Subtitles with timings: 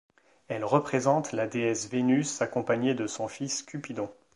[0.47, 4.09] Elle représente la déesse Vénus accompagnée de son fils Cupidon.